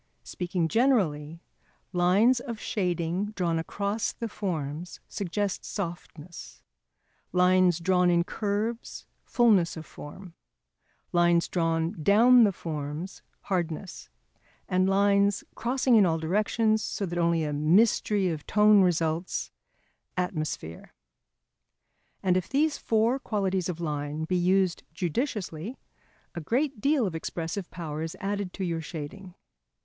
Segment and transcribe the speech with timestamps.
[0.23, 1.43] Speaking generally,
[1.93, 6.63] #lines of shading drawn across the forms suggest softness,
[7.31, 10.33] lines drawn in curves fulness of form,
[11.11, 14.09] lines drawn down the forms hardness,
[14.67, 19.51] and lines crossing in all directions so that only a mystery of tone results,
[20.17, 20.95] atmosphere#.
[22.23, 25.77] And if these four qualities of line be used judiciously,
[26.33, 29.35] a great deal of expressive power is added to your shading.